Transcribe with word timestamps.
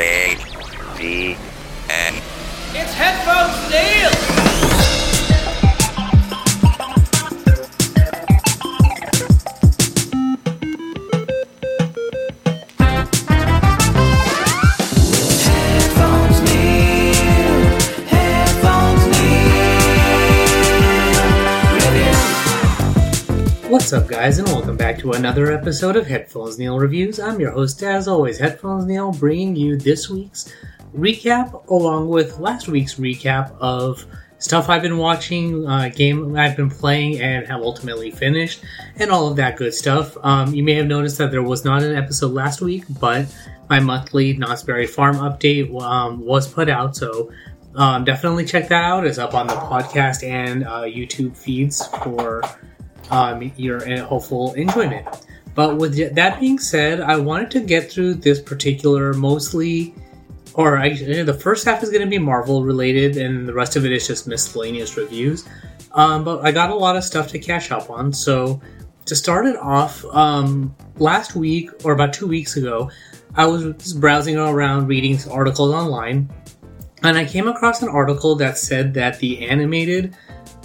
A 0.00 0.36
V 0.96 1.36
N. 1.88 2.14
It's 2.74 2.94
Headphones 2.94 3.70
Neil! 3.70 4.33
What's 23.84 23.92
up, 23.92 24.08
guys, 24.08 24.38
and 24.38 24.48
welcome 24.48 24.78
back 24.78 24.98
to 25.00 25.12
another 25.12 25.52
episode 25.52 25.94
of 25.94 26.06
Headphones 26.06 26.58
Neil 26.58 26.78
Reviews. 26.78 27.20
I'm 27.20 27.38
your 27.38 27.50
host, 27.50 27.82
as 27.82 28.08
always, 28.08 28.38
Headphones 28.38 28.86
Neil, 28.86 29.12
bringing 29.12 29.54
you 29.54 29.76
this 29.76 30.08
week's 30.08 30.50
recap 30.96 31.68
along 31.68 32.08
with 32.08 32.38
last 32.38 32.66
week's 32.66 32.94
recap 32.94 33.54
of 33.60 34.06
stuff 34.38 34.70
I've 34.70 34.80
been 34.80 34.96
watching, 34.96 35.68
uh, 35.68 35.90
game 35.90 36.34
I've 36.34 36.56
been 36.56 36.70
playing, 36.70 37.20
and 37.20 37.46
have 37.46 37.60
ultimately 37.60 38.10
finished, 38.10 38.64
and 38.96 39.10
all 39.10 39.28
of 39.28 39.36
that 39.36 39.58
good 39.58 39.74
stuff. 39.74 40.16
Um, 40.22 40.54
you 40.54 40.62
may 40.62 40.76
have 40.76 40.86
noticed 40.86 41.18
that 41.18 41.30
there 41.30 41.42
was 41.42 41.62
not 41.62 41.82
an 41.82 41.94
episode 41.94 42.32
last 42.32 42.62
week, 42.62 42.84
but 42.88 43.26
my 43.68 43.80
monthly 43.80 44.32
Knott's 44.34 44.62
Berry 44.62 44.86
Farm 44.86 45.16
update 45.16 45.78
um, 45.82 46.24
was 46.24 46.50
put 46.50 46.70
out, 46.70 46.96
so 46.96 47.30
um, 47.74 48.06
definitely 48.06 48.46
check 48.46 48.68
that 48.68 48.82
out. 48.82 49.06
It's 49.06 49.18
up 49.18 49.34
on 49.34 49.46
the 49.46 49.52
podcast 49.52 50.26
and 50.26 50.64
uh, 50.64 50.84
YouTube 50.84 51.36
feeds 51.36 51.86
for 51.88 52.40
um, 53.10 53.52
your 53.56 53.86
uh, 53.90 54.04
hopeful 54.04 54.54
enjoyment. 54.54 55.06
But 55.54 55.76
with 55.76 56.14
that 56.14 56.40
being 56.40 56.58
said, 56.58 57.00
I 57.00 57.16
wanted 57.16 57.50
to 57.52 57.60
get 57.60 57.90
through 57.90 58.14
this 58.14 58.40
particular 58.40 59.12
mostly, 59.12 59.94
or 60.54 60.78
I, 60.78 60.94
the 60.94 61.34
first 61.34 61.64
half 61.64 61.82
is 61.82 61.90
going 61.90 62.02
to 62.02 62.08
be 62.08 62.18
Marvel 62.18 62.64
related, 62.64 63.16
and 63.16 63.46
the 63.46 63.54
rest 63.54 63.76
of 63.76 63.84
it 63.84 63.92
is 63.92 64.06
just 64.06 64.26
miscellaneous 64.26 64.96
reviews. 64.96 65.46
Um, 65.92 66.24
but 66.24 66.44
I 66.44 66.50
got 66.50 66.70
a 66.70 66.74
lot 66.74 66.96
of 66.96 67.04
stuff 67.04 67.28
to 67.28 67.38
catch 67.38 67.70
up 67.70 67.88
on. 67.88 68.12
So 68.12 68.60
to 69.04 69.14
start 69.14 69.46
it 69.46 69.56
off, 69.56 70.04
um, 70.06 70.74
last 70.96 71.36
week 71.36 71.70
or 71.84 71.92
about 71.92 72.12
two 72.12 72.26
weeks 72.26 72.56
ago, 72.56 72.90
I 73.36 73.46
was 73.46 73.64
just 73.76 74.00
browsing 74.00 74.36
around 74.36 74.88
reading 74.88 75.18
articles 75.30 75.72
online, 75.72 76.32
and 77.04 77.16
I 77.16 77.24
came 77.24 77.46
across 77.46 77.82
an 77.82 77.88
article 77.88 78.34
that 78.36 78.58
said 78.58 78.94
that 78.94 79.18
the 79.20 79.46
animated 79.46 80.16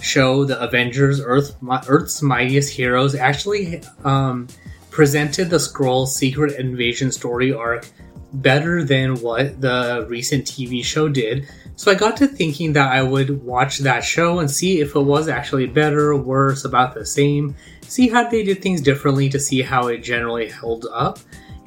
show, 0.02 0.44
The 0.44 0.60
Avengers: 0.60 1.20
Earth 1.20 1.56
Earth's 1.88 2.22
Mightiest 2.22 2.72
Heroes, 2.72 3.14
actually 3.14 3.82
um, 4.04 4.48
presented 4.90 5.50
the 5.50 5.56
Skrull 5.56 6.06
Secret 6.06 6.58
Invasion 6.58 7.12
story 7.12 7.52
arc 7.52 7.86
better 8.32 8.84
than 8.84 9.16
what 9.20 9.60
the 9.60 10.06
recent 10.08 10.44
TV 10.44 10.84
show 10.84 11.08
did. 11.08 11.48
So 11.76 11.90
I 11.90 11.94
got 11.94 12.16
to 12.18 12.26
thinking 12.26 12.74
that 12.74 12.92
I 12.92 13.02
would 13.02 13.42
watch 13.42 13.78
that 13.78 14.04
show 14.04 14.38
and 14.38 14.50
see 14.50 14.80
if 14.80 14.94
it 14.94 15.00
was 15.00 15.28
actually 15.28 15.66
better, 15.66 16.14
worse, 16.14 16.64
about 16.64 16.94
the 16.94 17.06
same, 17.06 17.56
see 17.82 18.08
how 18.08 18.28
they 18.28 18.42
did 18.42 18.62
things 18.62 18.80
differently 18.80 19.28
to 19.30 19.40
see 19.40 19.62
how 19.62 19.86
it 19.86 19.98
generally 19.98 20.48
held 20.48 20.86
up. 20.92 21.18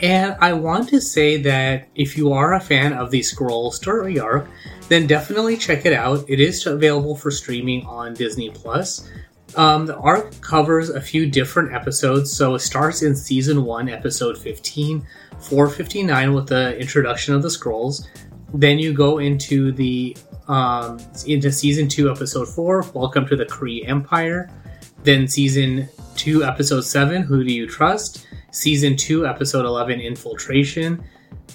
And 0.03 0.35
I 0.41 0.51
want 0.51 0.89
to 0.89 0.99
say 0.99 1.37
that 1.43 1.87
if 1.95 2.17
you 2.17 2.33
are 2.33 2.55
a 2.55 2.59
fan 2.59 2.91
of 2.91 3.09
the 3.09 3.21
Skrull 3.21 3.71
story 3.71 4.19
arc, 4.19 4.49
then 4.89 5.07
definitely 5.07 5.55
check 5.55 5.85
it 5.85 5.93
out. 5.93 6.29
It 6.29 6.41
is 6.41 6.67
available 6.67 7.15
for 7.15 7.31
streaming 7.31 7.85
on 7.85 8.13
Disney 8.13 8.49
Plus. 8.49 9.09
Um, 9.55 9.85
the 9.85 9.95
arc 9.95 10.41
covers 10.41 10.89
a 10.89 10.99
few 10.99 11.25
different 11.25 11.73
episodes, 11.73 12.33
so 12.33 12.55
it 12.55 12.59
starts 12.59 13.01
in 13.01 13.15
season 13.15 13.63
one, 13.63 13.87
episode 13.87 14.37
15, 14.37 15.07
459, 15.39 16.33
with 16.33 16.47
the 16.47 16.77
introduction 16.77 17.33
of 17.33 17.41
the 17.41 17.47
Skrulls. 17.47 18.05
Then 18.53 18.79
you 18.79 18.91
go 18.91 19.19
into 19.19 19.71
the 19.71 20.17
um, 20.49 20.99
into 21.25 21.49
season 21.49 21.87
two, 21.87 22.11
episode 22.11 22.49
four, 22.49 22.83
Welcome 22.93 23.25
to 23.27 23.37
the 23.37 23.45
Kree 23.45 23.87
Empire. 23.87 24.49
Then 25.03 25.29
season 25.29 25.87
two, 26.17 26.43
episode 26.43 26.81
seven, 26.81 27.21
Who 27.21 27.41
Do 27.41 27.53
You 27.53 27.67
Trust? 27.67 28.27
Season 28.53 28.95
two, 28.95 29.27
episode 29.27 29.65
11, 29.65 29.99
Infiltration. 29.99 31.03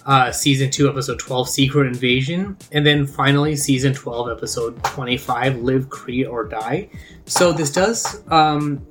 Uh, 0.04 0.32
season 0.32 0.70
2, 0.70 0.88
episode 0.88 1.18
12, 1.18 1.48
Secret 1.48 1.86
Invasion, 1.86 2.56
and 2.72 2.84
then 2.84 3.06
finally 3.06 3.54
season 3.54 3.92
12, 3.92 4.30
episode 4.30 4.82
25, 4.84 5.58
Live, 5.58 5.88
Kree, 5.88 6.28
or 6.28 6.44
Die. 6.44 6.88
So 7.26 7.52
this 7.52 7.70
does 7.70 8.22
um, 8.28 8.86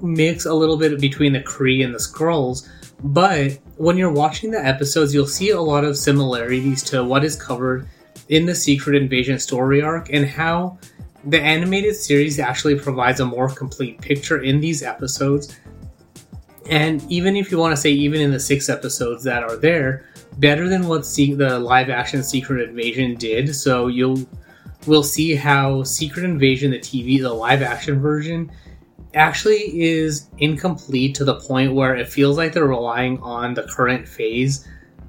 mix 0.00 0.46
a 0.46 0.54
little 0.54 0.76
bit 0.76 1.00
between 1.00 1.32
the 1.32 1.40
Kree 1.40 1.84
and 1.84 1.92
the 1.92 1.98
Skrulls, 1.98 2.68
but 3.02 3.58
when 3.76 3.96
you're 3.96 4.12
watching 4.12 4.50
the 4.50 4.64
episodes, 4.64 5.12
you'll 5.12 5.26
see 5.26 5.50
a 5.50 5.60
lot 5.60 5.84
of 5.84 5.96
similarities 5.96 6.82
to 6.84 7.04
what 7.04 7.24
is 7.24 7.34
covered 7.34 7.88
in 8.28 8.46
the 8.46 8.54
Secret 8.54 8.94
Invasion 8.96 9.38
story 9.38 9.82
arc 9.82 10.12
and 10.12 10.26
how 10.26 10.78
the 11.24 11.40
animated 11.40 11.96
series 11.96 12.38
actually 12.38 12.78
provides 12.78 13.20
a 13.20 13.26
more 13.26 13.48
complete 13.48 14.00
picture 14.00 14.42
in 14.42 14.60
these 14.60 14.82
episodes. 14.82 15.58
And 16.70 17.04
even 17.10 17.34
if 17.34 17.50
you 17.50 17.58
want 17.58 17.74
to 17.74 17.76
say, 17.76 17.90
even 17.90 18.20
in 18.20 18.30
the 18.30 18.38
six 18.38 18.68
episodes 18.68 19.24
that 19.24 19.42
are 19.42 19.56
there, 19.56 20.06
better 20.38 20.68
than 20.68 20.86
what 20.86 21.02
the 21.02 21.58
live 21.58 21.90
action 21.90 22.22
Secret 22.22 22.68
Invasion 22.68 23.16
did. 23.16 23.54
So 23.54 23.88
you'll 23.88 24.24
we'll 24.86 25.02
see 25.02 25.34
how 25.34 25.82
Secret 25.82 26.24
Invasion, 26.24 26.70
the 26.70 26.78
TV, 26.78 27.20
the 27.20 27.32
live 27.32 27.60
action 27.60 28.00
version, 28.00 28.52
actually 29.14 29.80
is 29.80 30.28
incomplete 30.38 31.16
to 31.16 31.24
the 31.24 31.34
point 31.40 31.74
where 31.74 31.96
it 31.96 32.08
feels 32.08 32.36
like 32.36 32.52
they're 32.52 32.66
relying 32.66 33.18
on 33.18 33.52
the 33.54 33.64
current 33.64 34.06
phase 34.06 34.66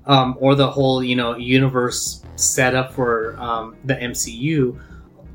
um, 0.07 0.35
or 0.39 0.55
the 0.55 0.69
whole 0.69 1.03
you 1.03 1.16
know 1.16 1.35
universe 1.38 2.23
setup 2.35 2.91
for 2.94 3.38
um, 3.39 3.75
the 3.85 3.94
MCU 3.94 4.81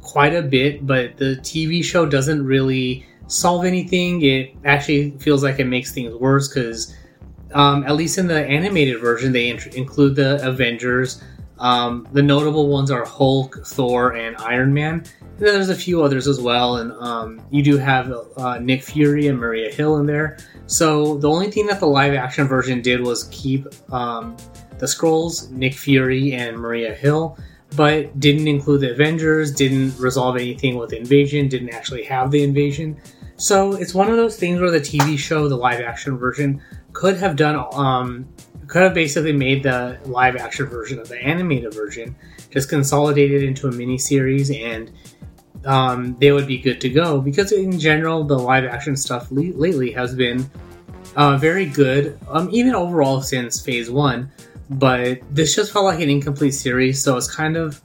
quite 0.07 0.35
a 0.35 0.43
bit. 0.43 0.87
But 0.87 1.17
the 1.17 1.37
TV 1.43 1.85
show 1.85 2.07
doesn't 2.07 2.45
really 2.45 3.07
solve 3.27 3.65
anything. 3.65 4.23
It 4.23 4.55
actually 4.65 5.11
feels 5.19 5.43
like 5.43 5.59
it 5.59 5.67
makes 5.67 5.93
things 5.93 6.15
worse 6.15 6.49
because 6.49 6.95
um, 7.53 7.85
at 7.85 7.97
least 7.97 8.19
in 8.19 8.27
the 8.27 8.47
animated 8.47 9.01
version, 9.01 9.33
they 9.33 9.49
int- 9.49 9.75
include 9.75 10.17
the 10.17 10.47
Avengers. 10.47 11.23
Um, 11.59 12.07
the 12.13 12.23
notable 12.23 12.69
ones 12.69 12.91
are 12.91 13.05
Hulk, 13.05 13.65
Thor, 13.65 14.15
and 14.15 14.37
Iron 14.39 14.75
Man. 14.75 15.05
And 15.21 15.47
there's 15.47 15.69
a 15.69 15.75
few 15.75 16.03
others 16.03 16.27
as 16.27 16.41
well, 16.41 16.77
and 16.77 16.93
um, 16.93 17.41
you 17.51 17.63
do 17.63 17.77
have 17.77 18.13
uh, 18.37 18.59
Nick 18.59 18.83
Fury 18.83 19.27
and 19.29 19.39
Maria 19.39 19.73
Hill 19.73 19.99
in 19.99 20.07
there. 20.07 20.39
So 20.67 21.19
the 21.19 21.29
only 21.29 21.51
thing 21.51 21.67
that 21.67 21.81
the 21.81 21.87
live 21.87 22.15
action 22.15 22.47
version 22.47 22.83
did 22.83 23.01
was 23.01 23.25
keep 23.25 23.67
um, 23.93 24.37
the 24.79 24.87
Skrulls, 24.87 25.51
Nick 25.51 25.75
Fury, 25.75 26.33
and 26.33 26.59
Maria 26.59 26.95
Hill, 26.95 27.39
but 27.75 28.19
didn't 28.21 28.49
include 28.49 28.83
the 28.83 28.93
Avengers. 28.93 29.53
Didn't 29.53 29.99
resolve 29.99 30.37
anything 30.37 30.77
with 30.77 30.91
the 30.91 30.99
invasion. 30.99 31.49
Didn't 31.49 31.71
actually 31.71 32.05
have 32.05 32.31
the 32.31 32.43
invasion. 32.43 32.97
So 33.37 33.73
it's 33.73 33.95
one 33.95 34.09
of 34.09 34.17
those 34.17 34.37
things 34.37 34.61
where 34.61 34.71
the 34.71 34.81
TV 34.81 35.19
show, 35.19 35.49
the 35.49 35.57
live 35.57 35.81
action 35.81 36.17
version, 36.17 36.63
could 36.93 37.17
have 37.19 37.37
done 37.37 37.67
um, 37.73 38.27
could 38.67 38.83
have 38.83 38.95
basically 38.95 39.33
made 39.33 39.63
the 39.63 39.99
live 40.07 40.37
action 40.37 40.67
version 40.67 40.99
of 40.99 41.09
the 41.09 41.23
animated 41.23 41.73
version 41.73 42.17
just 42.51 42.69
consolidated 42.69 43.43
into 43.43 43.69
a 43.69 43.73
mini 43.73 43.99
series 43.99 44.51
and 44.51 44.91
um, 45.67 46.17
they 46.17 46.33
would 46.33 46.47
be 46.47 46.59
good 46.59 46.81
to 46.81 46.89
go 46.89 47.21
because 47.21 47.53
in 47.53 47.79
general 47.79 48.25
the 48.25 48.37
live 48.37 48.65
action 48.65 48.97
stuff 48.97 49.31
le- 49.31 49.53
lately 49.55 49.91
has 49.93 50.15
been 50.15 50.49
uh, 51.17 51.37
very 51.37 51.67
good, 51.67 52.19
um, 52.29 52.49
even 52.53 52.75
overall 52.75 53.23
since 53.23 53.61
Phase 53.61 53.91
One. 53.91 54.31
But 54.69 55.21
this 55.35 55.55
just 55.55 55.73
felt 55.73 55.85
like 55.85 56.01
an 56.01 56.11
incomplete 56.11 56.55
series, 56.55 57.03
so 57.03 57.17
it's 57.17 57.33
kind 57.33 57.57
of 57.57 57.81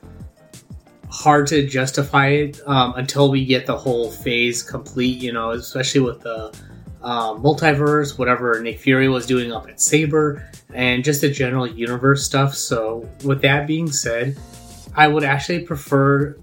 hard 1.09 1.45
to 1.47 1.67
justify 1.67 2.27
it 2.27 2.59
um, 2.65 2.93
until 2.95 3.29
we 3.29 3.45
get 3.45 3.65
the 3.65 3.77
whole 3.77 4.09
phase 4.09 4.63
complete. 4.63 5.21
You 5.21 5.33
know, 5.33 5.51
especially 5.51 6.01
with 6.01 6.21
the 6.21 6.55
uh, 7.03 7.33
multiverse, 7.35 8.17
whatever 8.17 8.59
Nick 8.61 8.79
Fury 8.79 9.09
was 9.09 9.25
doing 9.25 9.51
up 9.51 9.67
at 9.67 9.79
Saber, 9.79 10.49
and 10.73 11.03
just 11.03 11.21
the 11.21 11.29
general 11.29 11.67
universe 11.67 12.25
stuff. 12.25 12.55
So, 12.55 13.07
with 13.23 13.41
that 13.41 13.67
being 13.67 13.91
said, 13.91 14.37
I 14.95 15.07
would 15.07 15.23
actually 15.23 15.59
prefer, 15.59 16.37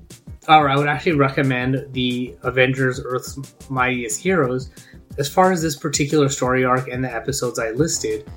or 0.49 0.69
I 0.69 0.76
would 0.76 0.88
actually 0.88 1.12
recommend 1.12 1.93
the 1.93 2.37
Avengers 2.43 3.00
Earth's 3.05 3.38
Mightiest 3.69 4.20
Heroes 4.20 4.70
as 5.19 5.29
far 5.29 5.50
as 5.50 5.61
this 5.62 5.76
particular 5.76 6.29
story 6.29 6.64
arc 6.64 6.88
and 6.88 7.02
the 7.02 7.12
episodes 7.12 7.58
I 7.58 7.70
listed. 7.70 8.29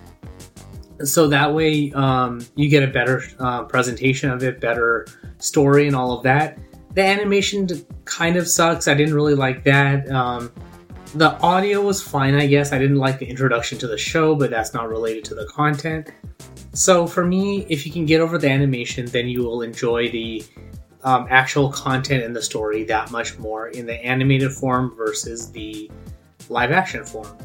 So 1.06 1.28
that 1.28 1.54
way 1.54 1.92
um, 1.94 2.46
you 2.56 2.70
get 2.70 2.84
a 2.84 2.88
better 2.88 3.24
uh, 3.40 3.64
presentation 3.64 4.30
of 4.30 4.44
it, 4.44 4.60
better 4.60 5.08
story, 5.40 5.88
and 5.88 5.96
all 5.96 6.18
of 6.18 6.24
that. 6.24 6.58
The 6.94 7.04
animation 7.04 7.68
kind 8.06 8.36
of 8.36 8.48
sucks. 8.48 8.88
I 8.88 8.94
didn't 8.94 9.14
really 9.14 9.36
like 9.36 9.64
that. 9.64 10.10
Um, 10.12 10.52
the 11.16 11.38
audio 11.42 11.82
was 11.82 12.02
fine, 12.02 12.36
I 12.36 12.48
guess. 12.48 12.72
I 12.72 12.80
didn't 12.80 12.98
like 12.98 13.20
the 13.20 13.26
introduction 13.26 13.78
to 13.80 13.88
the 13.88 13.98
show, 13.98 14.36
but 14.36 14.50
that's 14.50 14.74
not 14.74 14.90
related 14.90 15.26
to 15.26 15.36
the 15.36 15.46
content. 15.46 16.10
So 16.74 17.06
for 17.06 17.26
me, 17.26 17.66
if 17.70 17.86
you 17.86 17.92
can 17.92 18.06
get 18.06 18.22
over 18.22 18.38
the 18.38 18.50
animation, 18.50 19.06
then 19.08 19.28
you 19.28 19.44
will 19.44 19.62
enjoy 19.62 20.10
the 20.10 20.44
um, 21.04 21.28
actual 21.30 21.70
content 21.70 22.24
and 22.24 22.36
the 22.36 22.42
story 22.42 22.84
that 22.86 23.12
much 23.12 23.38
more 23.40 23.70
in 23.70 23.86
the 23.86 23.96
animated 24.06 24.54
form 24.54 24.96
versus 24.96 25.52
the 25.52 25.92
live 26.50 26.72
action 26.72 27.04
form. 27.04 27.38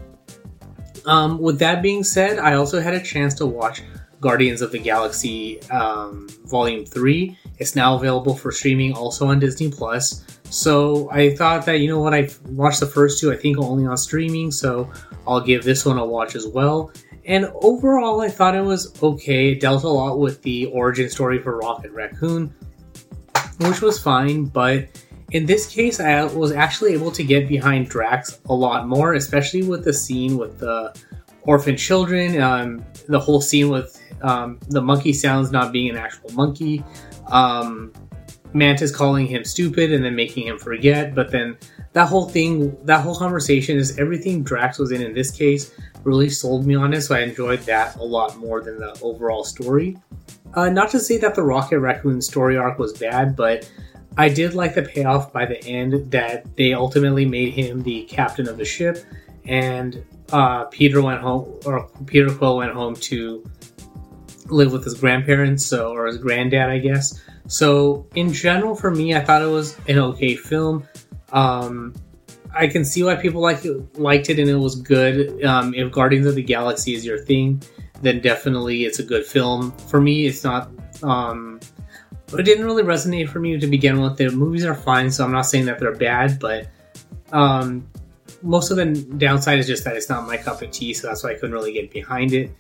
Um, 1.06 1.38
with 1.38 1.58
that 1.61 1.82
being 1.82 2.05
said, 2.05 2.38
I 2.38 2.55
also 2.55 2.81
had 2.81 2.94
a 2.94 3.00
chance 3.00 3.32
to 3.35 3.47
watch 3.47 3.82
Guardians 4.20 4.61
of 4.61 4.73
the 4.73 4.79
Galaxy 4.79 5.62
um, 5.70 6.29
Volume 6.47 6.85
3. 6.85 7.38
It's 7.58 7.76
now 7.76 7.94
available 7.94 8.35
for 8.37 8.50
streaming 8.50 8.93
also 8.93 9.29
on 9.29 9.38
Disney 9.38 9.70
Plus. 9.70 10.25
So 10.50 11.11
I 11.11 11.35
thought 11.35 11.64
that, 11.67 11.81
you 11.81 11.88
know 11.88 12.00
what, 12.00 12.14
I 12.14 12.29
watched 12.49 12.81
the 12.81 12.87
first 12.87 13.20
two, 13.20 13.32
I 13.32 13.37
think 13.37 13.58
only 13.58 13.87
on 13.87 13.97
streaming, 13.97 14.50
so 14.50 14.91
I'll 15.26 15.41
give 15.41 15.64
this 15.64 15.85
one 15.85 15.99
a 15.99 16.05
watch 16.05 16.35
as 16.35 16.47
well. 16.47 16.93
And 17.25 17.50
overall, 17.62 18.20
I 18.20 18.29
thought 18.29 18.55
it 18.55 18.61
was 18.61 19.00
okay. 19.03 19.53
It 19.53 19.61
dealt 19.61 19.82
a 19.82 19.88
lot 19.88 20.19
with 20.19 20.43
the 20.43 20.67
origin 20.67 21.11
story 21.11 21.41
for 21.41 21.58
Rocket 21.58 21.91
Raccoon, 21.91 22.55
which 23.58 23.81
was 23.81 23.99
fine, 23.99 24.44
but 24.44 24.88
in 25.32 25.46
this 25.46 25.67
case, 25.67 25.99
I 26.00 26.25
was 26.25 26.52
actually 26.52 26.93
able 26.93 27.11
to 27.12 27.25
get 27.25 27.49
behind 27.49 27.88
Drax 27.88 28.40
a 28.49 28.55
lot 28.55 28.87
more, 28.87 29.14
especially 29.14 29.62
with 29.62 29.84
the 29.84 29.93
scene 29.93 30.38
with 30.38 30.58
the 30.58 30.96
orphan 31.43 31.76
children, 31.76 32.40
um, 32.40 32.84
the 33.08 33.19
whole 33.19 33.40
scene 33.40 33.70
with 33.70 34.00
um, 34.23 34.58
the 34.69 34.81
monkey 34.81 35.12
sounds 35.12 35.50
not 35.50 35.73
being 35.73 35.90
an 35.90 35.96
actual 35.96 36.32
monkey. 36.32 36.84
Um, 37.28 37.93
Mantis 38.52 38.94
calling 38.94 39.26
him 39.26 39.44
stupid 39.44 39.93
and 39.93 40.05
then 40.05 40.14
making 40.14 40.46
him 40.46 40.58
forget. 40.58 41.14
But 41.14 41.31
then 41.31 41.58
that 41.93 42.08
whole 42.08 42.29
thing, 42.29 42.76
that 42.84 43.00
whole 43.02 43.17
conversation 43.17 43.76
is 43.76 43.99
everything 43.99 44.43
Drax 44.43 44.79
was 44.79 44.93
in 44.93 45.02
in 45.02 45.12
this 45.12 45.31
case 45.31 45.72
really 46.05 46.31
sold 46.31 46.67
me 46.67 46.75
on 46.75 46.94
it. 46.94 47.02
So 47.02 47.14
I 47.14 47.20
enjoyed 47.20 47.61
that 47.62 47.96
a 47.96 48.02
lot 48.02 48.37
more 48.38 48.62
than 48.62 48.79
the 48.79 48.99
overall 49.02 49.44
story. 49.44 49.99
Uh, 50.55 50.70
not 50.70 50.88
to 50.90 51.00
say 51.00 51.19
that 51.19 51.34
the 51.34 51.43
Rocket 51.43 51.81
Raccoon 51.81 52.22
story 52.22 52.56
arc 52.56 52.79
was 52.79 52.96
bad, 52.96 53.37
but 53.37 53.70
I 54.17 54.29
did 54.29 54.55
like 54.55 54.75
the 54.75 54.83
payoff 54.83 55.33
by 55.33 55.47
the 55.47 55.63
end 55.65 56.11
that 56.13 56.57
they 56.57 56.73
ultimately 56.73 57.27
made 57.27 57.53
him 57.53 57.83
the 57.83 58.05
captain 58.05 58.49
of 58.49 58.57
the 58.57 58.65
ship, 58.65 59.05
and 59.45 60.03
uh, 60.33 60.65
Peter 60.65 61.03
went 61.03 61.21
home, 61.21 61.61
or 61.65 61.89
Peter 62.07 62.31
Quill 62.31 62.57
went 62.57 62.73
home 62.73 62.95
to 62.97 63.45
live 64.47 64.73
with 64.73 64.85
his 64.85 64.95
grandparents, 64.95 65.67
so 65.67 65.93
or 65.93 66.07
his 66.07 66.19
granddad, 66.19 66.71
I 66.71 66.79
guess. 66.79 67.21
So 67.49 68.07
in 68.15 68.33
general, 68.33 68.75
for 68.75 68.91
me, 68.91 69.15
I 69.15 69.25
thought 69.25 69.43
it 69.43 69.47
was 69.47 69.77
an 69.89 69.99
okay 69.99 70.35
film. 70.35 70.87
Um, 71.33 71.95
I 72.55 72.67
can 72.67 72.85
see 72.85 73.03
why 73.03 73.17
people 73.17 73.41
like 73.41 73.65
it, 73.65 73.99
liked 73.99 74.31
it 74.31 74.39
and 74.39 74.49
it 74.49 74.57
was 74.57 74.77
good. 74.77 75.45
Um, 75.45 75.75
if 75.75 75.93
Guardians 75.93 76.27
of 76.27 76.35
the 76.35 76.43
Galaxy 76.43 76.95
is 76.95 77.05
your 77.05 77.19
thing, 77.19 77.63
then 78.03 78.21
definitely 78.21 78.85
it's 78.85 78.99
a 78.99 79.03
good 79.03 79.27
film. 79.27 79.73
For 79.73 80.01
me, 80.01 80.27
it's 80.27 80.43
not. 80.43 80.71
Um, 81.03 81.61
it 82.32 82.43
didn't 82.43 82.64
really 82.64 82.82
resonate 82.82 83.28
for 83.28 83.38
me 83.38 83.58
to 83.58 83.67
begin 83.67 84.00
with. 84.00 84.17
The 84.17 84.31
movies 84.31 84.64
are 84.64 84.75
fine, 84.75 85.11
so 85.11 85.25
I'm 85.25 85.32
not 85.32 85.43
saying 85.43 85.67
that 85.67 85.78
they're 85.78 85.94
bad, 85.94 86.38
but 86.40 86.69
um, 87.32 87.87
most 88.43 88.70
of 88.70 88.76
the 88.76 88.87
downside 89.17 89.58
is 89.58 89.67
just 89.67 89.84
that 89.84 89.96
it's 89.96 90.08
not 90.08 90.26
my 90.26 90.37
cup 90.37 90.62
of 90.62 90.70
tea, 90.70 90.93
so 90.94 91.08
that's 91.08 91.23
why 91.23 91.31
I 91.31 91.34
couldn't 91.34 91.52
really 91.52 91.73
get 91.73 91.90
behind 91.90 92.32
it. 92.32 92.50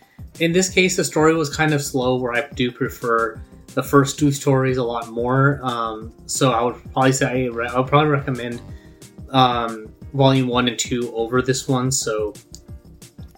In 0.40 0.52
this 0.52 0.68
case, 0.68 0.96
the 0.96 1.04
story 1.04 1.34
was 1.34 1.54
kind 1.54 1.74
of 1.74 1.82
slow, 1.82 2.16
where 2.16 2.32
I 2.32 2.48
do 2.54 2.70
prefer 2.70 3.40
the 3.74 3.82
first 3.82 4.18
two 4.18 4.32
stories 4.32 4.76
a 4.76 4.84
lot 4.84 5.08
more. 5.08 5.60
Um, 5.62 6.12
so 6.26 6.52
I 6.52 6.62
would 6.62 6.76
probably 6.92 7.12
say 7.12 7.46
I 7.46 7.50
would 7.50 7.86
probably 7.88 8.08
recommend 8.08 8.60
um, 9.30 9.92
volume 10.14 10.48
one 10.48 10.68
and 10.68 10.78
two 10.78 11.14
over 11.14 11.42
this 11.42 11.68
one. 11.68 11.90
So 11.90 12.32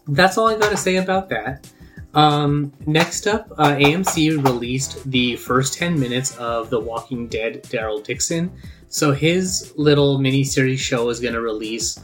that's 0.09 0.39
all 0.39 0.49
I 0.49 0.57
got 0.57 0.71
to 0.71 0.77
say 0.77 0.97
about 0.97 1.29
that. 1.31 1.69
Um, 2.15 2.73
next 2.87 3.27
up, 3.27 3.51
uh, 3.59 3.77
AMC 3.77 4.43
released 4.45 5.11
the 5.11 5.37
first 5.37 5.75
10 5.75 5.99
minutes 5.99 6.37
of 6.37 6.71
The 6.71 6.81
Walking 6.81 7.29
Dead 7.29 7.63
Daryl 7.65 8.03
Dixon. 8.03 8.51
So 8.89 9.13
his 9.13 9.75
little 9.77 10.19
mini 10.19 10.45
series 10.45 10.81
show 10.81 11.09
is 11.11 11.21
going 11.21 11.35
to 11.35 11.41
release 11.41 12.01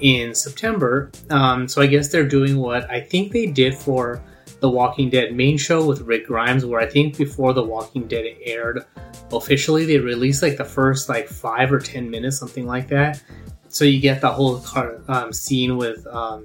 in 0.00 0.34
September. 0.34 1.10
Um, 1.30 1.66
so 1.66 1.82
I 1.82 1.86
guess 1.86 2.10
they're 2.10 2.28
doing 2.28 2.58
what 2.58 2.88
I 2.90 3.00
think 3.00 3.32
they 3.32 3.46
did 3.46 3.74
for 3.74 4.22
the 4.60 4.68
Walking 4.68 5.10
Dead 5.10 5.34
main 5.34 5.56
show 5.56 5.84
with 5.86 6.02
Rick 6.02 6.26
Grimes, 6.26 6.64
where 6.64 6.80
I 6.80 6.86
think 6.86 7.16
before 7.16 7.52
The 7.52 7.62
Walking 7.62 8.06
Dead 8.06 8.36
aired 8.44 8.84
officially, 9.32 9.84
they 9.84 9.98
released 9.98 10.42
like 10.42 10.56
the 10.56 10.64
first 10.64 11.08
like 11.08 11.28
five 11.28 11.72
or 11.72 11.78
ten 11.78 12.10
minutes, 12.10 12.38
something 12.38 12.66
like 12.66 12.88
that. 12.88 13.22
So 13.68 13.84
you 13.84 14.00
get 14.00 14.20
the 14.20 14.30
whole 14.30 14.60
car, 14.60 15.00
um, 15.08 15.32
scene 15.32 15.76
with 15.76 16.06
um, 16.06 16.44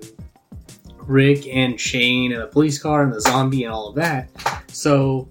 Rick 1.08 1.48
and 1.48 1.80
Shane 1.80 2.32
and 2.32 2.42
the 2.42 2.48
police 2.48 2.82
car 2.82 3.04
and 3.04 3.14
the 3.14 3.22
zombie 3.22 3.64
and 3.64 3.74
all 3.74 3.90
of 3.90 3.96
that. 3.96 4.30
So 4.68 5.30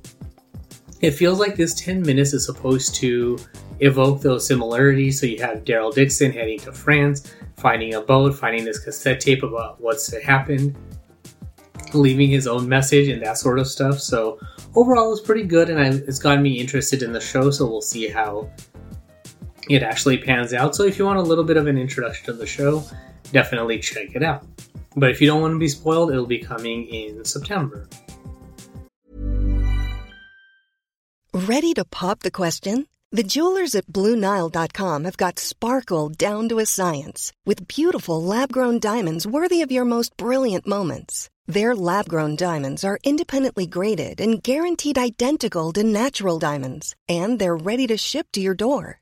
it 1.00 1.12
feels 1.12 1.40
like 1.40 1.56
this 1.56 1.74
10 1.74 2.02
minutes 2.02 2.32
is 2.32 2.46
supposed 2.46 2.94
to 2.96 3.38
evoke 3.80 4.20
those 4.20 4.46
similarities. 4.46 5.20
So 5.20 5.26
you 5.26 5.40
have 5.42 5.64
Daryl 5.64 5.92
Dixon 5.92 6.32
heading 6.32 6.58
to 6.60 6.72
France, 6.72 7.32
finding 7.56 7.94
a 7.94 8.00
boat, 8.00 8.34
finding 8.34 8.64
this 8.64 8.78
cassette 8.78 9.20
tape 9.20 9.42
about 9.42 9.80
what's 9.80 10.16
happened, 10.22 10.76
leaving 11.92 12.28
his 12.28 12.46
own 12.46 12.68
message 12.68 13.08
and 13.08 13.20
that 13.22 13.38
sort 13.38 13.58
of 13.58 13.66
stuff. 13.66 13.98
So 13.98 14.38
overall, 14.74 15.12
it's 15.12 15.20
pretty 15.20 15.44
good, 15.44 15.68
and 15.68 15.80
I, 15.80 15.88
it's 15.88 16.18
gotten 16.18 16.42
me 16.42 16.58
interested 16.60 17.02
in 17.02 17.12
the 17.12 17.20
show. 17.20 17.50
So 17.50 17.66
we'll 17.66 17.82
see 17.82 18.08
how 18.08 18.48
it 19.68 19.82
actually 19.82 20.18
pans 20.18 20.52
out. 20.54 20.74
So 20.74 20.84
if 20.84 20.98
you 20.98 21.04
want 21.04 21.18
a 21.18 21.22
little 21.22 21.44
bit 21.44 21.56
of 21.56 21.66
an 21.66 21.78
introduction 21.78 22.26
to 22.26 22.32
the 22.32 22.46
show, 22.46 22.84
definitely 23.32 23.78
check 23.80 24.14
it 24.14 24.22
out. 24.22 24.44
But 24.96 25.10
if 25.10 25.20
you 25.20 25.26
don't 25.26 25.40
want 25.40 25.54
to 25.54 25.58
be 25.58 25.68
spoiled, 25.68 26.10
it'll 26.10 26.26
be 26.26 26.38
coming 26.38 26.86
in 26.88 27.24
September. 27.24 27.88
Ready 31.34 31.72
to 31.74 31.84
pop 31.84 32.20
the 32.20 32.30
question? 32.30 32.86
The 33.10 33.22
jewelers 33.22 33.74
at 33.74 33.86
BlueNile.com 33.88 35.04
have 35.04 35.18
got 35.18 35.38
sparkle 35.38 36.08
down 36.08 36.48
to 36.48 36.58
a 36.58 36.64
science 36.64 37.30
with 37.44 37.68
beautiful 37.68 38.22
lab 38.22 38.50
grown 38.52 38.78
diamonds 38.78 39.26
worthy 39.26 39.60
of 39.60 39.70
your 39.70 39.84
most 39.84 40.16
brilliant 40.16 40.66
moments. 40.66 41.28
Their 41.46 41.74
lab 41.74 42.08
grown 42.08 42.36
diamonds 42.36 42.84
are 42.84 42.98
independently 43.04 43.66
graded 43.66 44.18
and 44.18 44.42
guaranteed 44.42 44.96
identical 44.96 45.72
to 45.72 45.82
natural 45.82 46.38
diamonds, 46.38 46.94
and 47.06 47.38
they're 47.38 47.56
ready 47.56 47.86
to 47.88 47.98
ship 47.98 48.28
to 48.32 48.40
your 48.40 48.54
door. 48.54 49.01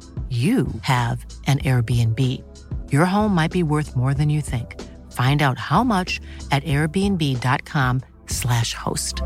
you 0.31 0.67
have 0.83 1.25
an 1.45 1.59
Airbnb. 1.59 2.41
Your 2.89 3.03
home 3.03 3.35
might 3.35 3.51
be 3.51 3.63
worth 3.63 3.97
more 3.97 4.13
than 4.13 4.29
you 4.29 4.39
think. 4.39 4.79
Find 5.11 5.41
out 5.41 5.57
how 5.57 5.83
much 5.83 6.21
at 6.51 6.63
airbnb.com/slash 6.63 8.73
host. 8.73 9.21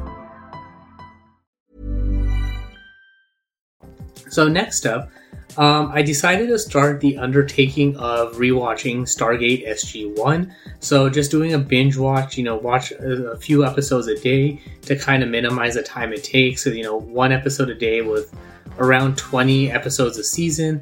So 4.31 4.47
next 4.47 4.87
up, 4.87 5.11
um, 5.57 5.91
I 5.93 6.01
decided 6.01 6.47
to 6.47 6.57
start 6.57 7.01
the 7.01 7.17
undertaking 7.17 7.95
of 7.97 8.37
rewatching 8.37 9.03
Stargate 9.03 9.67
SG-1. 9.67 10.51
So 10.79 11.07
just 11.07 11.29
doing 11.29 11.53
a 11.53 11.59
binge 11.59 11.97
watch, 11.97 12.35
you 12.37 12.43
know, 12.43 12.55
watch 12.55 12.91
a, 12.91 13.31
a 13.31 13.37
few 13.37 13.63
episodes 13.63 14.07
a 14.07 14.19
day 14.19 14.59
to 14.81 14.97
kind 14.97 15.21
of 15.23 15.29
minimize 15.29 15.75
the 15.75 15.83
time 15.83 16.11
it 16.13 16.23
takes. 16.23 16.63
So, 16.63 16.71
you 16.71 16.81
know, 16.83 16.97
one 16.97 17.31
episode 17.31 17.69
a 17.69 17.75
day 17.75 18.01
with 18.01 18.33
around 18.79 19.17
20 19.17 19.71
episodes 19.71 20.17
a 20.17 20.23
season. 20.23 20.81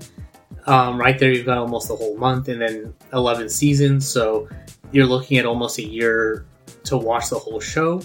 Um, 0.65 0.99
right 0.99 1.17
there, 1.19 1.31
you've 1.31 1.45
got 1.45 1.57
almost 1.57 1.87
the 1.87 1.95
whole 1.95 2.17
month, 2.17 2.47
and 2.47 2.61
then 2.61 2.93
11 3.11 3.49
seasons. 3.49 4.07
So 4.07 4.47
you're 4.91 5.05
looking 5.05 5.37
at 5.37 5.45
almost 5.45 5.77
a 5.77 5.85
year 5.85 6.45
to 6.85 6.97
watch 6.97 7.29
the 7.29 7.39
whole 7.39 7.59
show. 7.59 8.01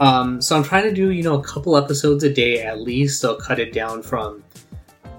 Um, 0.00 0.40
so 0.40 0.56
I'm 0.56 0.64
trying 0.64 0.84
to 0.84 0.92
do, 0.92 1.10
you 1.10 1.22
know, 1.22 1.38
a 1.38 1.42
couple 1.42 1.76
episodes 1.76 2.24
a 2.24 2.32
day 2.32 2.62
at 2.62 2.80
least. 2.80 3.20
So 3.20 3.36
cut 3.36 3.58
it 3.58 3.72
down 3.72 4.02
from 4.02 4.42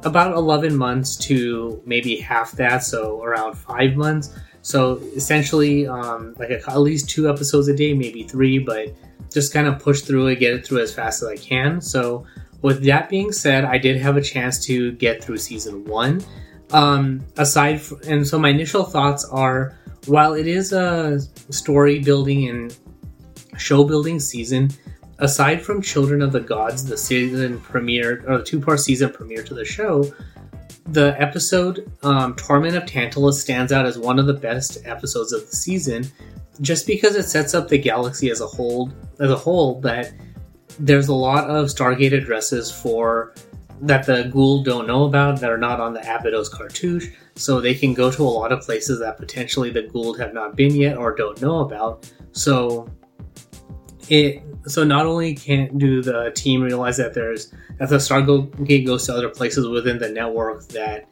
about 0.04 0.34
11 0.34 0.76
months 0.76 1.16
to 1.16 1.82
maybe 1.86 2.18
half 2.18 2.52
that, 2.54 2.84
so 2.84 3.22
around 3.24 3.56
five 3.56 3.96
months. 3.96 4.38
So 4.62 4.98
essentially, 5.16 5.88
um, 5.88 6.36
like 6.40 6.50
a, 6.50 6.70
at 6.70 6.80
least 6.80 7.10
two 7.10 7.30
episodes 7.30 7.68
a 7.68 7.76
day, 7.76 7.94
maybe 7.94 8.24
three, 8.24 8.60
but 8.60 8.96
just 9.32 9.54
kind 9.54 9.68
of 9.68 9.80
push 9.80 10.02
through 10.02 10.28
it, 10.28 10.40
get 10.40 10.54
it 10.54 10.66
through 10.66 10.82
as 10.82 10.94
fast 10.94 11.22
as 11.22 11.28
I 11.30 11.36
can. 11.36 11.82
So 11.82 12.26
with 12.62 12.84
that 12.86 13.10
being 13.10 13.32
said, 13.32 13.66
I 13.66 13.78
did 13.78 13.98
have 13.98 14.18
a 14.18 14.22
chance 14.22 14.64
to 14.66 14.92
get 14.94 15.24
through 15.24 15.38
season 15.38 15.86
one. 15.86 16.24
Um, 16.72 17.26
aside, 17.38 17.82
from, 17.82 18.00
and 18.08 18.28
so 18.28 18.40
my 18.40 18.50
initial 18.50 18.84
thoughts 18.84 19.26
are, 19.26 19.78
while 20.08 20.34
it 20.34 20.48
is 20.48 20.74
a 20.74 21.20
story 21.50 22.00
building 22.00 22.50
and 22.50 22.76
show 23.58 23.84
building 23.84 24.20
season, 24.20 24.72
aside 25.20 25.62
from 25.62 25.82
Children 25.82 26.22
of 26.22 26.32
the 26.32 26.40
Gods, 26.40 26.86
the 26.86 26.98
season 26.98 27.60
premiere 27.60 28.24
or 28.28 28.40
the 28.40 28.44
two 28.44 28.60
part 28.60 28.80
season 28.80 29.12
premiere 29.12 29.44
to 29.44 29.54
the 29.54 29.66
show, 29.66 30.12
the 30.88 31.20
episode 31.20 31.92
um, 32.04 32.36
Torment 32.36 32.76
of 32.76 32.86
Tantalus 32.86 33.42
stands 33.42 33.72
out 33.72 33.86
as 33.86 33.98
one 33.98 34.20
of 34.20 34.28
the 34.28 34.34
best 34.34 34.86
episodes 34.86 35.34
of 35.34 35.50
the 35.50 35.56
season, 35.56 36.06
just 36.62 36.86
because 36.86 37.16
it 37.16 37.24
sets 37.24 37.54
up 37.54 37.68
the 37.68 37.78
galaxy 37.78 38.30
as 38.30 38.42
a 38.42 38.48
whole. 38.48 38.92
As 39.20 39.32
a 39.32 39.36
whole, 39.36 39.80
that 39.82 40.14
there's 40.80 41.08
a 41.08 41.14
lot 41.14 41.50
of 41.50 41.68
Stargate 41.68 42.14
addresses 42.14 42.72
for 42.72 43.34
that 43.82 44.06
the 44.06 44.32
Goa'uld 44.34 44.64
don't 44.64 44.88
know 44.88 45.04
about 45.04 45.40
that 45.42 45.52
are 45.52 45.58
not 45.58 45.80
on 45.80 45.94
the 45.94 46.02
Abydos 46.02 46.50
cartouche, 46.50 47.12
so 47.36 47.60
they 47.60 47.74
can 47.74 47.94
go 47.94 48.10
to 48.12 48.24
a 48.24 48.30
lot 48.30 48.52
of 48.52 48.62
places 48.62 49.00
that 49.00 49.18
potentially 49.18 49.70
the 49.70 49.84
Goa'uld 49.84 50.20
have 50.20 50.34
not 50.34 50.56
been 50.56 50.76
yet 50.76 50.98
or 50.98 51.16
don't 51.16 51.42
know 51.42 51.60
about. 51.60 52.10
So 52.32 52.90
it 54.10 54.44
so 54.68 54.84
not 54.84 55.06
only 55.06 55.36
can 55.36 55.78
do 55.78 56.02
the 56.02 56.32
team 56.36 56.62
realize 56.62 56.98
that 56.98 57.14
there's 57.14 57.52
that 57.80 57.90
the 57.90 57.98
Stargate 57.98 58.86
goes 58.86 59.06
to 59.06 59.14
other 59.14 59.30
places 59.30 59.68
within 59.68 59.98
the 59.98 60.10
network 60.10 60.68
that 60.70 61.08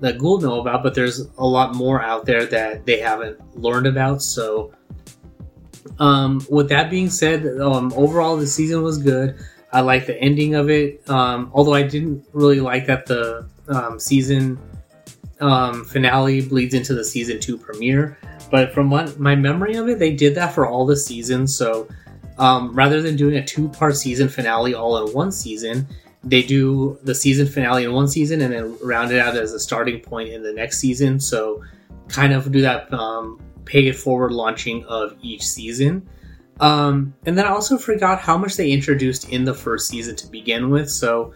the 0.00 0.12
Goa'uld 0.12 0.42
know 0.42 0.60
about, 0.60 0.82
but 0.82 0.94
there's 0.94 1.20
a 1.38 1.46
lot 1.46 1.74
more 1.74 2.02
out 2.02 2.26
there 2.26 2.44
that 2.46 2.84
they 2.86 2.98
haven't 2.98 3.56
learned 3.56 3.86
about. 3.86 4.20
So 4.20 4.72
um, 5.98 6.44
with 6.50 6.68
that 6.70 6.90
being 6.90 7.08
said, 7.08 7.46
um, 7.60 7.92
overall 7.96 8.36
the 8.36 8.46
season 8.46 8.82
was 8.82 8.98
good. 8.98 9.36
I 9.72 9.80
like 9.80 10.06
the 10.06 10.18
ending 10.20 10.54
of 10.54 10.70
it, 10.70 11.08
um, 11.08 11.50
although 11.54 11.74
I 11.74 11.82
didn't 11.82 12.26
really 12.32 12.60
like 12.60 12.86
that 12.86 13.06
the 13.06 13.48
um, 13.68 13.98
season 13.98 14.58
um, 15.40 15.84
finale 15.84 16.42
bleeds 16.42 16.74
into 16.74 16.94
the 16.94 17.04
season 17.04 17.40
two 17.40 17.56
premiere. 17.56 18.18
But 18.50 18.72
from 18.74 18.90
what 18.90 19.18
my 19.18 19.34
memory 19.34 19.76
of 19.76 19.88
it, 19.88 19.98
they 19.98 20.14
did 20.14 20.34
that 20.34 20.54
for 20.54 20.66
all 20.66 20.84
the 20.84 20.96
seasons. 20.96 21.56
So 21.56 21.88
um, 22.38 22.74
rather 22.74 23.00
than 23.00 23.16
doing 23.16 23.36
a 23.36 23.44
two 23.44 23.68
part 23.68 23.96
season 23.96 24.28
finale 24.28 24.74
all 24.74 25.06
in 25.06 25.12
one 25.14 25.32
season, 25.32 25.86
they 26.22 26.42
do 26.42 26.98
the 27.02 27.14
season 27.14 27.46
finale 27.46 27.84
in 27.84 27.92
one 27.92 28.08
season 28.08 28.42
and 28.42 28.52
then 28.52 28.78
round 28.82 29.10
it 29.10 29.18
out 29.18 29.36
as 29.36 29.52
a 29.52 29.58
starting 29.60 30.00
point 30.00 30.28
in 30.28 30.42
the 30.42 30.52
next 30.52 30.78
season. 30.78 31.18
So 31.18 31.62
kind 32.08 32.32
of 32.32 32.52
do 32.52 32.60
that 32.60 32.92
um, 32.92 33.40
pay 33.64 33.86
it 33.86 33.96
forward 33.96 34.32
launching 34.32 34.84
of 34.84 35.16
each 35.22 35.46
season. 35.46 36.06
Um, 36.60 37.14
and 37.26 37.36
then 37.36 37.46
I 37.46 37.50
also 37.50 37.78
forgot 37.78 38.20
how 38.20 38.38
much 38.38 38.56
they 38.56 38.70
introduced 38.70 39.28
in 39.30 39.44
the 39.44 39.54
first 39.54 39.88
season 39.88 40.14
to 40.16 40.26
begin 40.28 40.70
with. 40.70 40.90
So 40.90 41.32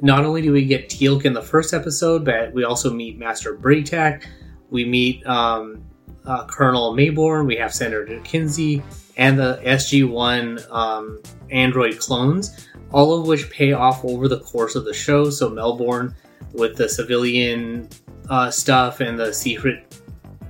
not 0.00 0.24
only 0.24 0.42
do 0.42 0.52
we 0.52 0.64
get 0.64 0.88
Teal'c 0.88 1.24
in 1.24 1.32
the 1.32 1.42
first 1.42 1.74
episode, 1.74 2.24
but 2.24 2.52
we 2.52 2.64
also 2.64 2.92
meet 2.92 3.18
Master 3.18 3.56
Bra'tac. 3.56 4.24
We 4.70 4.84
meet 4.84 5.26
um, 5.26 5.84
uh, 6.24 6.46
Colonel 6.46 6.94
Maybourne. 6.94 7.46
We 7.46 7.56
have 7.56 7.74
Senator 7.74 8.20
Kinsey 8.20 8.82
and 9.16 9.38
the 9.38 9.60
SG-1 9.64 10.70
um, 10.70 11.20
android 11.50 11.98
clones, 11.98 12.68
all 12.92 13.18
of 13.18 13.26
which 13.26 13.50
pay 13.50 13.72
off 13.72 14.04
over 14.04 14.28
the 14.28 14.40
course 14.40 14.76
of 14.76 14.84
the 14.84 14.94
show. 14.94 15.30
So 15.30 15.50
Maybourne 15.50 16.14
with 16.52 16.76
the 16.76 16.88
civilian 16.88 17.88
uh, 18.28 18.50
stuff 18.50 19.00
and 19.00 19.18
the 19.18 19.32
secret 19.32 20.00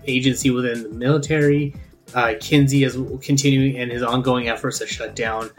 agency 0.06 0.50
within 0.50 0.82
the 0.82 0.88
military 0.90 1.74
uh, 2.14 2.34
Kinsey 2.40 2.84
is 2.84 2.98
continuing 3.22 3.74
in 3.74 3.90
his 3.90 4.02
ongoing 4.02 4.48
efforts 4.48 4.78
to 4.78 4.86
shut 4.86 5.14
down 5.14 5.50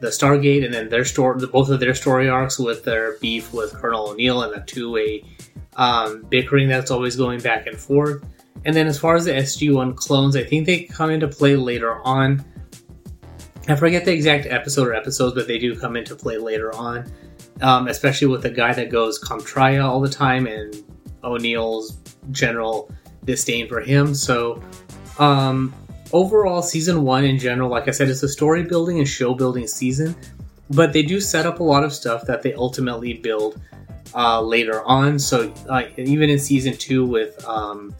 the 0.00 0.08
Stargate, 0.08 0.64
and 0.64 0.72
then 0.72 0.88
their 0.88 1.04
story, 1.04 1.44
both 1.46 1.68
of 1.70 1.80
their 1.80 1.94
story 1.94 2.28
arcs 2.28 2.58
with 2.58 2.84
their 2.84 3.18
beef 3.18 3.52
with 3.52 3.72
Colonel 3.72 4.10
O'Neill 4.10 4.42
and 4.42 4.54
the 4.54 4.64
two-way 4.64 5.24
um, 5.76 6.22
bickering 6.28 6.68
that's 6.68 6.90
always 6.90 7.16
going 7.16 7.40
back 7.40 7.66
and 7.66 7.76
forth. 7.76 8.24
And 8.64 8.74
then 8.74 8.86
as 8.86 8.98
far 8.98 9.16
as 9.16 9.24
the 9.24 9.32
SG-1 9.32 9.96
clones, 9.96 10.36
I 10.36 10.44
think 10.44 10.66
they 10.66 10.84
come 10.84 11.10
into 11.10 11.28
play 11.28 11.56
later 11.56 12.00
on. 12.04 12.44
I 13.68 13.76
forget 13.76 14.04
the 14.04 14.12
exact 14.12 14.46
episode 14.46 14.88
or 14.88 14.94
episodes, 14.94 15.34
but 15.34 15.46
they 15.46 15.58
do 15.58 15.78
come 15.78 15.96
into 15.96 16.14
play 16.16 16.38
later 16.38 16.74
on. 16.74 17.10
Um, 17.60 17.88
especially 17.88 18.28
with 18.28 18.42
the 18.42 18.50
guy 18.50 18.72
that 18.72 18.88
goes 18.88 19.18
Comtria 19.18 19.84
all 19.84 20.00
the 20.00 20.08
time 20.08 20.46
and 20.46 20.76
O'Neill's 21.24 21.98
general 22.30 22.88
disdain 23.24 23.68
for 23.68 23.80
him. 23.80 24.14
So 24.14 24.62
um, 25.18 25.74
overall, 26.12 26.62
season 26.62 27.02
one 27.02 27.24
in 27.24 27.38
general, 27.38 27.70
like 27.70 27.88
I 27.88 27.90
said, 27.90 28.08
it's 28.08 28.22
a 28.22 28.28
story 28.28 28.64
building 28.64 28.98
and 28.98 29.08
show 29.08 29.34
building 29.34 29.66
season, 29.66 30.14
but 30.70 30.92
they 30.92 31.02
do 31.02 31.20
set 31.20 31.46
up 31.46 31.60
a 31.60 31.64
lot 31.64 31.84
of 31.84 31.92
stuff 31.92 32.24
that 32.26 32.42
they 32.42 32.54
ultimately 32.54 33.14
build 33.14 33.60
uh, 34.14 34.40
later 34.40 34.82
on. 34.84 35.18
So 35.18 35.52
uh, 35.68 35.84
even 35.96 36.30
in 36.30 36.38
season 36.38 36.76
two, 36.76 37.04
with 37.04 37.44
um, 37.46 37.94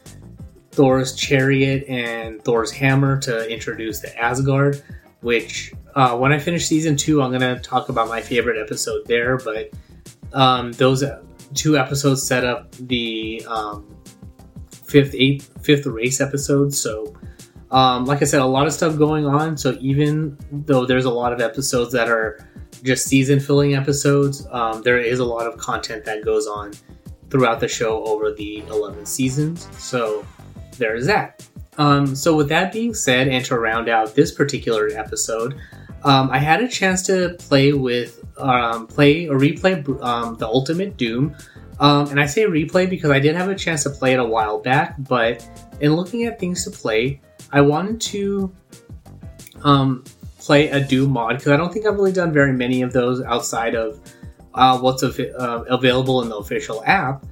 Thor's 0.71 1.15
chariot 1.15 1.85
and 1.89 2.43
Thor's 2.45 2.71
hammer 2.71 3.19
to 3.21 3.51
introduce 3.51 4.01
the 4.01 4.17
Asgard, 4.19 4.83
which 5.21 5.73
uh, 5.95 6.17
when 6.17 6.33
I 6.33 6.39
finish 6.39 6.67
season 6.67 6.97
two, 6.97 7.23
I'm 7.23 7.33
gonna 7.33 7.59
talk 7.61 7.89
about 7.89 8.09
my 8.09 8.21
favorite 8.21 8.61
episode 8.61 9.07
there. 9.07 9.39
But 9.39 9.71
um, 10.33 10.73
those 10.73 11.05
two 11.55 11.77
episodes 11.77 12.23
set 12.23 12.45
up 12.45 12.71
the 12.73 13.45
um, 13.49 13.97
fifth, 14.71 15.15
eighth, 15.15 15.51
fifth 15.63 15.87
race 15.87 16.21
episode. 16.21 16.73
So 16.73 17.15
um, 17.71 18.07
like 18.07 18.23
I 18.23 18.25
said, 18.25 18.41
a 18.41 18.47
lot 18.47 18.67
of 18.67 18.73
stuff 18.73 18.97
going 18.97 19.27
on. 19.27 19.57
So 19.59 19.77
even 19.81 20.39
though 20.51 20.87
there's 20.87 21.05
a 21.05 21.11
lot 21.11 21.33
of 21.33 21.41
episodes 21.41 21.93
that 21.93 22.09
are 22.09 22.47
just 22.83 23.07
season 23.07 23.41
filling 23.41 23.75
episodes, 23.75 24.47
um, 24.51 24.83
there 24.83 24.99
is 24.99 25.19
a 25.19 25.25
lot 25.25 25.47
of 25.47 25.59
content 25.59 26.05
that 26.07 26.25
goes 26.25 26.47
on 26.47 26.73
throughout 27.31 27.61
the 27.61 27.69
show 27.69 28.05
over 28.05 28.33
the 28.33 28.61
11 28.69 29.05
seasons. 29.05 29.69
So 29.79 30.27
there's 30.79 31.07
that. 31.07 31.47
Um, 31.77 32.17
so 32.17 32.35
with 32.35 32.49
that 32.49 32.73
being 32.73 32.95
said, 32.95 33.29
and 33.29 33.45
to 33.45 33.59
round 33.59 33.89
out 33.89 34.15
this 34.15 34.33
particular 34.33 34.89
episode, 34.89 35.61
um, 36.05 36.31
I 36.31 36.39
had 36.39 36.63
a 36.63 36.69
chance 36.69 37.03
to 37.03 37.37
play 37.39 37.73
with 37.73 38.25
um, 38.39 38.87
play 38.87 39.29
or 39.29 39.39
replay 39.39 40.03
um, 40.03 40.37
the 40.37 40.47
Ultimate 40.47 40.97
Doom. 40.97 41.37
And 41.81 42.19
I 42.19 42.27
say 42.27 42.45
replay 42.45 42.89
because 42.89 43.11
I 43.11 43.21
did 43.21 43.37
have 43.37 43.49
a 43.49 43.55
chance 43.55 43.83
to 43.83 43.91
play 43.91 44.15
it 44.15 44.19
a 44.19 44.25
while 44.25 44.59
back, 44.59 44.95
but 44.99 45.47
in 45.81 45.95
looking 45.95 46.25
at 46.25 46.41
things 46.41 46.65
to 46.65 46.71
play, 46.71 47.21
I 47.53 47.61
wanted 47.61 48.01
to 48.01 48.53
um, 49.65 50.05
play 50.39 50.69
a 50.69 50.81
Doom 50.81 51.11
mod 51.11 51.37
because 51.37 51.53
I 51.53 51.57
don't 51.57 51.73
think 51.73 51.87
I've 51.87 51.95
really 51.95 52.13
done 52.13 52.33
very 52.33 52.53
many 52.53 52.83
of 52.83 52.93
those 52.93 53.23
outside 53.23 53.75
of 53.75 54.01
uh, 54.55 54.79
what's 54.79 55.03
av- 55.03 55.19
uh, 55.19 55.65
available 55.69 56.23
in 56.23 56.29
the 56.29 56.37
official 56.37 56.83
app. 56.85 57.25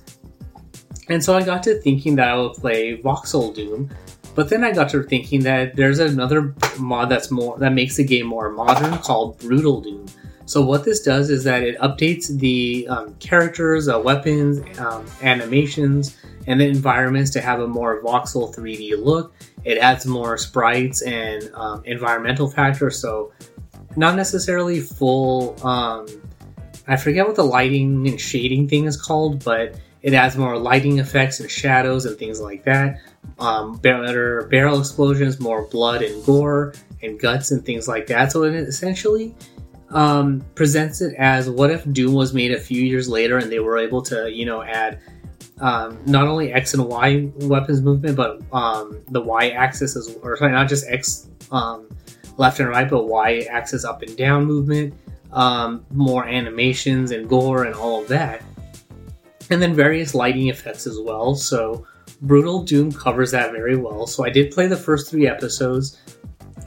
And 1.08 1.22
so 1.22 1.36
I 1.36 1.42
got 1.42 1.62
to 1.64 1.80
thinking 1.80 2.16
that 2.16 2.28
I 2.28 2.36
would 2.36 2.54
play 2.54 3.00
Voxel 3.00 3.54
Doom, 3.54 3.90
but 4.34 4.48
then 4.48 4.64
I 4.64 4.72
got 4.72 4.88
to 4.90 5.02
thinking 5.02 5.42
that 5.44 5.76
there's 5.76 5.98
another 5.98 6.54
mod 6.78 7.08
that's 7.08 7.30
more 7.30 7.58
that 7.58 7.72
makes 7.72 7.96
the 7.96 8.04
game 8.04 8.26
more 8.26 8.50
modern 8.50 8.98
called 8.98 9.38
Brutal 9.38 9.80
Doom. 9.80 10.06
So 10.46 10.62
what 10.62 10.84
this 10.84 11.02
does 11.02 11.30
is 11.30 11.42
that 11.44 11.62
it 11.62 11.78
updates 11.78 12.28
the 12.38 12.86
um, 12.88 13.14
characters, 13.14 13.88
uh, 13.88 13.98
weapons, 13.98 14.78
um, 14.78 15.04
animations, 15.22 16.16
and 16.46 16.60
the 16.60 16.66
environments 16.66 17.30
to 17.32 17.40
have 17.40 17.60
a 17.60 17.66
more 17.66 18.02
voxel 18.02 18.54
3D 18.54 19.02
look. 19.02 19.34
It 19.64 19.78
adds 19.78 20.06
more 20.06 20.38
sprites 20.38 21.02
and 21.02 21.50
um, 21.54 21.82
environmental 21.84 22.48
factors, 22.48 22.98
so 22.98 23.32
not 23.96 24.14
necessarily 24.14 24.80
full. 24.80 25.56
Um, 25.66 26.06
I 26.86 26.96
forget 26.96 27.26
what 27.26 27.36
the 27.36 27.44
lighting 27.44 28.06
and 28.06 28.20
shading 28.20 28.68
thing 28.68 28.84
is 28.84 29.00
called, 29.00 29.44
but 29.44 29.78
it 30.02 30.14
adds 30.14 30.36
more 30.36 30.56
lighting 30.56 30.98
effects 30.98 31.40
and 31.40 31.50
shadows 31.50 32.06
and 32.06 32.16
things 32.16 32.40
like 32.40 32.62
that. 32.64 33.00
Um, 33.40 33.76
better 33.78 34.46
barrel 34.50 34.78
explosions, 34.78 35.40
more 35.40 35.66
blood 35.66 36.02
and 36.02 36.24
gore 36.24 36.74
and 37.02 37.18
guts 37.18 37.50
and 37.50 37.64
things 37.64 37.88
like 37.88 38.06
that. 38.06 38.30
So 38.30 38.44
it 38.44 38.54
essentially 38.54 39.34
um, 39.90 40.44
presents 40.54 41.00
it 41.00 41.14
as 41.16 41.50
what 41.50 41.70
if 41.70 41.90
Doom 41.92 42.14
was 42.14 42.32
made 42.34 42.52
a 42.52 42.60
few 42.60 42.82
years 42.82 43.08
later 43.08 43.38
and 43.38 43.50
they 43.50 43.58
were 43.58 43.78
able 43.78 44.02
to, 44.02 44.30
you 44.30 44.44
know, 44.44 44.62
add 44.62 45.00
um, 45.60 45.98
not 46.06 46.26
only 46.26 46.52
X 46.52 46.74
and 46.74 46.84
Y 46.86 47.30
weapons 47.40 47.80
movement, 47.80 48.16
but 48.16 48.42
um, 48.52 49.00
the 49.08 49.20
Y 49.20 49.48
axis 49.50 49.96
as 49.96 50.16
or 50.22 50.36
sorry, 50.36 50.52
not 50.52 50.68
just 50.68 50.86
X 50.88 51.28
um, 51.50 51.88
left 52.36 52.60
and 52.60 52.68
right, 52.68 52.88
but 52.88 53.06
Y 53.06 53.46
axis 53.50 53.84
up 53.84 54.02
and 54.02 54.16
down 54.16 54.44
movement, 54.44 54.94
um, 55.32 55.84
more 55.92 56.26
animations 56.26 57.10
and 57.10 57.28
gore 57.28 57.64
and 57.64 57.74
all 57.74 58.02
of 58.02 58.08
that, 58.08 58.42
and 59.50 59.62
then 59.62 59.74
various 59.74 60.14
lighting 60.14 60.48
effects 60.48 60.86
as 60.86 60.98
well. 61.00 61.34
So 61.34 61.86
Brutal 62.22 62.62
Doom 62.62 62.92
covers 62.92 63.30
that 63.30 63.52
very 63.52 63.76
well. 63.76 64.06
So 64.06 64.24
I 64.24 64.30
did 64.30 64.50
play 64.50 64.66
the 64.66 64.76
first 64.76 65.10
three 65.10 65.26
episodes, 65.26 66.00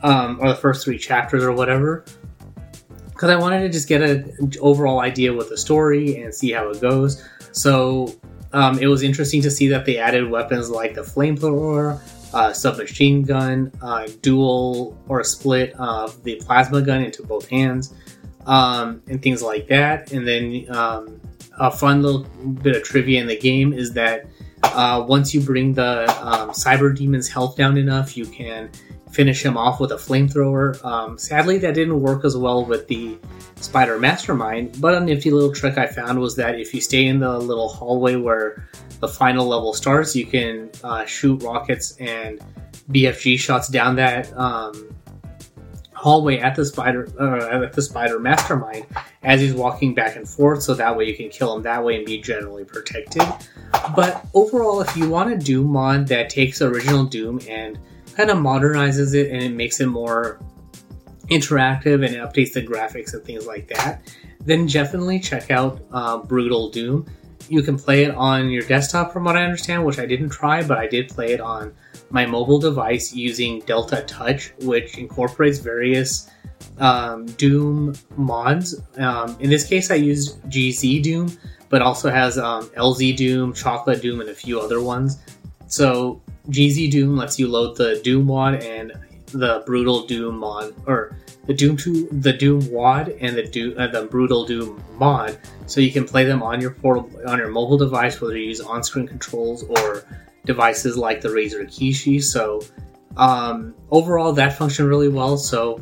um, 0.02 0.40
or 0.42 0.50
the 0.50 0.56
first 0.56 0.84
three 0.84 0.98
chapters 0.98 1.44
or 1.44 1.52
whatever, 1.52 2.06
because 3.10 3.30
I 3.30 3.36
wanted 3.36 3.60
to 3.62 3.70
just 3.70 3.88
get 3.88 4.02
an 4.02 4.54
overall 4.62 5.02
idea 5.02 5.34
with 5.34 5.50
the 5.50 5.58
story 5.58 6.22
and 6.22 6.34
see 6.34 6.52
how 6.52 6.70
it 6.70 6.82
goes. 6.82 7.24
So 7.52 8.16
um, 8.54 8.80
it 8.80 8.88
was 8.88 9.04
interesting 9.04 9.42
to 9.44 9.52
see 9.52 9.68
that 9.70 9.86
they 9.86 9.98
added 9.98 10.30
weapons 10.30 10.70
like 10.70 10.96
the 10.96 11.02
flamethrower, 11.02 12.02
uh, 12.34 12.54
submachine 12.54 13.24
gun, 13.24 13.72
uh, 13.82 14.08
dual 14.22 14.98
or 15.08 15.24
split 15.24 15.74
of 15.74 16.24
the 16.24 16.36
plasma 16.38 16.82
gun 16.82 17.04
into 17.04 17.24
both 17.24 17.48
hands, 17.50 17.94
um, 18.46 19.02
and 19.08 19.22
things 19.22 19.42
like 19.42 19.68
that. 19.68 20.12
And 20.12 20.28
then 20.28 20.66
um, 20.70 21.20
a 21.60 21.72
fun 21.72 22.02
little 22.02 22.24
bit 22.64 22.76
of 22.76 22.84
trivia 22.84 23.22
in 23.22 23.28
the 23.28 23.38
game 23.38 23.74
is 23.74 23.94
that 23.94 24.26
uh, 24.64 25.04
once 25.08 25.34
you 25.34 25.42
bring 25.42 25.74
the 25.74 26.04
um, 26.26 26.50
cyber 26.52 26.96
demon's 26.96 27.28
health 27.28 27.56
down 27.56 27.78
enough, 27.78 28.16
you 28.16 28.26
can 28.26 28.70
finish 29.12 29.44
him 29.44 29.58
off 29.58 29.80
with 29.80 29.92
a 29.92 29.96
flamethrower. 29.96 30.84
Um, 30.86 31.18
sadly, 31.18 31.58
that 31.60 31.74
didn't 31.74 32.00
work 32.00 32.26
as 32.26 32.38
well 32.38 32.66
with 32.66 32.88
the 32.88 33.18
Spider 33.56 34.00
Mastermind, 34.00 34.80
but 34.80 34.94
a 34.94 35.00
nifty 35.00 35.32
little 35.32 35.54
trick 35.54 35.78
I 35.78 35.88
found 35.88 36.20
was 36.20 36.36
that 36.36 36.60
if 36.60 36.74
you 36.74 36.82
stay 36.82 37.08
in 37.08 37.20
the 37.20 37.38
little 37.40 37.70
hallway 37.70 38.16
where 38.16 38.68
the 39.00 39.08
final 39.08 39.48
level 39.48 39.74
starts, 39.74 40.16
you 40.16 40.26
can 40.26 40.70
uh, 40.84 41.06
shoot 41.06 41.42
rockets 41.44 41.98
and 41.98 42.40
BFG 42.92 43.40
shots 43.40 43.68
down 43.68 43.96
that 43.96 44.32
um, 44.38 44.96
hallway 46.00 46.40
at 46.40 46.56
the 46.56 46.66
spider 46.66 47.10
uh, 47.20 47.64
at 47.64 47.74
the 47.74 47.82
spider 47.82 48.20
mastermind 48.20 48.86
as 49.24 49.42
he's 49.42 49.54
walking 49.54 49.94
back 49.94 50.16
and 50.16 50.28
forth 50.28 50.64
so 50.64 50.74
that 50.74 50.96
way 50.96 51.06
you 51.06 51.16
can 51.16 51.30
kill 51.30 51.56
him 51.56 51.62
that 51.62 51.84
way 51.84 51.98
and 51.98 52.06
be 52.06 52.20
generally 52.20 52.64
protected 52.64 53.22
but 53.96 54.26
overall 54.34 54.80
if 54.82 54.96
you 54.96 55.10
want 55.10 55.32
a 55.32 55.38
doom 55.38 55.68
mod 55.68 56.08
that 56.08 56.30
takes 56.30 56.62
original 56.62 57.04
doom 57.04 57.40
and 57.50 57.78
kind 58.16 58.30
of 58.30 58.38
modernizes 58.38 59.14
it 59.14 59.32
and 59.32 59.44
it 59.44 59.52
makes 59.52 59.80
it 59.80 59.88
more 59.88 60.40
interactive 61.30 62.06
and 62.06 62.16
it 62.16 62.20
updates 62.20 62.54
the 62.54 62.66
graphics 62.66 63.14
and 63.14 63.24
things 63.24 63.46
like 63.46 63.68
that, 63.68 64.14
then 64.46 64.66
definitely 64.66 65.20
check 65.20 65.52
out 65.52 65.82
uh, 65.92 66.18
Brutal 66.18 66.70
Doom. 66.70 67.06
You 67.50 67.64
can 67.64 67.78
play 67.78 68.04
it 68.04 68.14
on 68.14 68.50
your 68.50 68.64
desktop, 68.64 69.12
from 69.12 69.24
what 69.24 69.36
I 69.36 69.44
understand, 69.44 69.84
which 69.84 69.98
I 69.98 70.06
didn't 70.06 70.30
try, 70.30 70.64
but 70.64 70.78
I 70.78 70.88
did 70.88 71.10
play 71.10 71.34
it 71.34 71.42
on 71.42 71.74
my 72.12 72.26
mobile 72.26 72.60
device 72.60 73.14
using 73.14 73.62
Delta 73.62 74.04
Touch, 74.04 74.54
which 74.62 74.98
incorporates 74.98 75.58
various 75.58 76.30
um, 76.78 77.26
Doom 77.26 77.96
mods. 78.18 78.82
Um, 78.98 79.36
in 79.40 79.50
this 79.50 79.66
case, 79.68 79.90
I 79.90 79.96
used 79.96 80.42
GZ 80.44 81.02
Doom, 81.02 81.36
but 81.70 81.82
also 81.82 82.10
has 82.10 82.38
um, 82.38 82.68
LZ 82.70 83.18
Doom, 83.18 83.54
Chocolate 83.54 84.02
Doom, 84.02 84.22
and 84.22 84.30
a 84.30 84.36
few 84.36 84.60
other 84.60 84.82
ones. 84.82 85.20
So 85.68 86.22
GZ 86.50 86.92
Doom 86.92 87.18
lets 87.18 87.40
you 87.40 87.48
load 87.48 87.78
the 87.78 88.00
Doom 88.04 88.26
mod 88.26 88.64
and 88.64 88.94
the 89.28 89.64
Brutal 89.66 90.06
Doom 90.06 90.38
mod, 90.38 90.74
or 90.86 91.18
the 91.50 91.56
Doom 91.56 91.78
2, 91.78 92.10
the 92.12 92.32
Doom 92.32 92.72
WAD 92.72 93.10
and 93.22 93.36
the 93.36 93.42
Doom, 93.42 93.74
uh, 93.76 93.88
the 93.88 94.04
Brutal 94.04 94.46
Doom 94.46 94.84
mod, 95.00 95.40
so 95.66 95.82
you 95.82 95.92
can 95.92 96.06
play 96.06 96.24
them 96.24 96.44
on 96.44 96.62
your 96.62 96.70
portable, 96.70 97.28
on 97.28 97.40
your 97.40 97.48
mobile 97.48 97.76
device, 97.76 98.22
whether 98.22 98.38
you 98.38 98.50
use 98.50 98.62
on-screen 98.62 99.08
controls 99.08 99.64
or 99.64 100.04
devices 100.46 100.96
like 100.96 101.22
the 101.22 101.28
Razer 101.28 101.66
Kishi. 101.66 102.22
So 102.22 102.62
um, 103.18 103.74
overall, 103.90 104.32
that 104.34 104.60
functioned 104.60 104.90
really 104.90 105.08
well. 105.10 105.38
So 105.38 105.82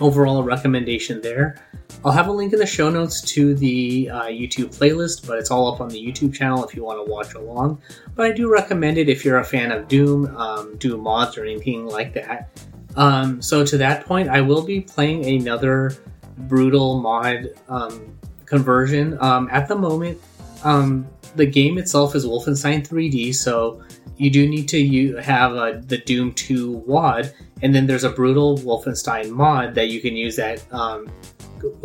overall, 0.00 0.38
a 0.38 0.44
recommendation 0.44 1.20
there. 1.22 1.60
I'll 2.04 2.12
have 2.12 2.28
a 2.28 2.32
link 2.32 2.52
in 2.52 2.60
the 2.60 2.66
show 2.66 2.88
notes 2.88 3.20
to 3.32 3.56
the 3.56 4.08
uh, 4.08 4.26
YouTube 4.26 4.66
playlist, 4.66 5.26
but 5.26 5.40
it's 5.40 5.50
all 5.50 5.74
up 5.74 5.80
on 5.80 5.88
the 5.88 6.00
YouTube 6.00 6.32
channel 6.32 6.64
if 6.64 6.76
you 6.76 6.84
want 6.84 7.04
to 7.04 7.10
watch 7.10 7.34
along. 7.34 7.82
But 8.14 8.26
I 8.26 8.32
do 8.32 8.48
recommend 8.48 8.96
it 8.96 9.08
if 9.08 9.24
you're 9.24 9.38
a 9.38 9.44
fan 9.44 9.72
of 9.72 9.88
Doom, 9.88 10.36
um, 10.36 10.76
Doom 10.76 11.00
mods, 11.00 11.36
or 11.36 11.42
anything 11.42 11.84
like 11.86 12.14
that. 12.14 12.48
Um, 12.96 13.40
so 13.42 13.64
to 13.64 13.78
that 13.78 14.06
point, 14.06 14.28
I 14.28 14.40
will 14.40 14.62
be 14.62 14.80
playing 14.80 15.24
another 15.26 15.96
brutal 16.36 17.00
mod 17.00 17.48
um, 17.68 18.16
conversion. 18.46 19.16
Um, 19.20 19.48
at 19.52 19.68
the 19.68 19.76
moment, 19.76 20.20
um, 20.64 21.06
the 21.36 21.46
game 21.46 21.78
itself 21.78 22.14
is 22.14 22.26
Wolfenstein 22.26 22.86
3D, 22.86 23.34
so 23.34 23.82
you 24.16 24.30
do 24.30 24.48
need 24.48 24.68
to 24.68 24.78
you 24.78 25.16
have 25.16 25.54
uh, 25.54 25.80
the 25.86 25.98
Doom 25.98 26.32
2 26.32 26.84
WAD, 26.86 27.32
and 27.62 27.74
then 27.74 27.86
there's 27.86 28.04
a 28.04 28.10
brutal 28.10 28.58
Wolfenstein 28.58 29.30
mod 29.30 29.74
that 29.74 29.88
you 29.88 30.00
can 30.00 30.16
use 30.16 30.36
that 30.36 30.62
um, 30.72 31.08